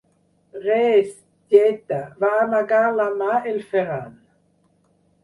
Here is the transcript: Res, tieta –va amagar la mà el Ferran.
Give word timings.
Res, 0.61 1.11
tieta 1.53 1.99
–va 2.23 2.31
amagar 2.45 2.79
la 3.01 3.05
mà 3.21 3.29
el 3.53 3.61
Ferran. 3.75 4.17